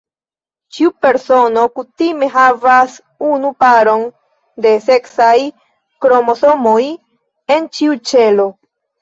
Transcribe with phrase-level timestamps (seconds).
[0.75, 2.95] Ĉiu persono kutime havas
[3.33, 4.07] unu paron
[4.67, 5.37] de seksaj
[6.07, 6.81] kromosomoj
[7.59, 8.51] en ĉiu ĉelo.